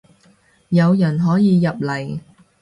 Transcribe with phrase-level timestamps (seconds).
[0.69, 2.19] 有人可以入嚟